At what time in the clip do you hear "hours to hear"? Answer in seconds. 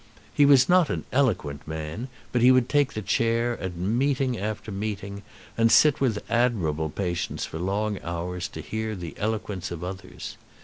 8.01-8.95